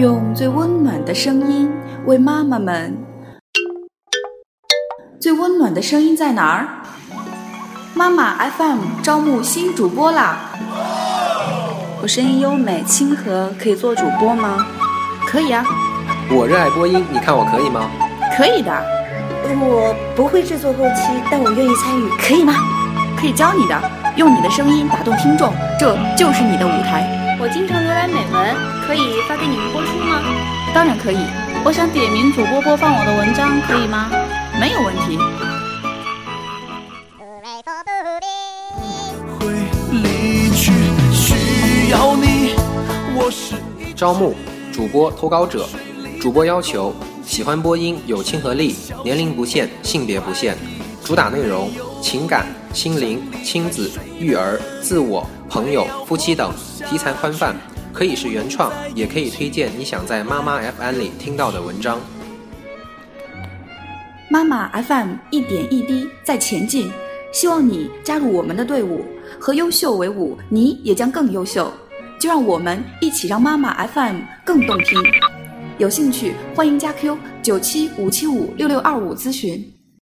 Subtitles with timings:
[0.00, 1.70] 用最温暖的声音
[2.06, 2.96] 为妈妈们。
[5.20, 6.66] 最温暖的声音在哪儿？
[7.92, 10.52] 妈妈 FM 招募新主播啦！
[12.00, 14.66] 我声音优美亲和，可以做主播吗？
[15.26, 15.62] 可以啊，
[16.30, 17.90] 我热爱播音，你看我可以吗？
[18.34, 18.72] 可以的，
[19.60, 22.54] 我不会制作后期，但我愿意参与，可以吗？
[23.20, 23.78] 可以教你的，
[24.16, 27.19] 用你的声音打动听众，这就是你的舞台。
[27.42, 28.54] 我经常浏览美文，
[28.86, 30.20] 可以发给你们播出吗？
[30.74, 31.16] 当然可以，
[31.64, 34.10] 我想点名主播播放我的文章，可以吗？
[34.60, 35.16] 没有问题。
[39.38, 39.54] 会
[39.90, 40.70] 离去，
[41.14, 42.56] 需要你。
[43.16, 44.36] 我是一招募
[44.70, 45.66] 主播投稿者，
[46.20, 50.54] 主播要求喜欢播音，有亲和力，年龄不限，性别不限，
[51.02, 51.70] 主打内容
[52.00, 56.52] 情感、心灵、亲子、育儿、自我、朋友、夫妻等，
[56.88, 57.54] 题材宽泛，
[57.92, 62.00] 可以是原创，也可以推荐你想在妈妈 FM 里听到的文章。
[64.28, 66.90] 妈妈 FM 一点一滴在前进，
[67.32, 69.04] 希望你加入我们的队伍，
[69.38, 71.72] 和优秀为伍，你也将更优秀。
[72.18, 74.98] 就让我们一起让妈妈 FM 更动听。
[75.78, 79.79] 有兴趣欢迎加 Q 九七五七五六六二五咨询。